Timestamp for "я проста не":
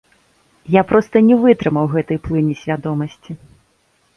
0.75-1.35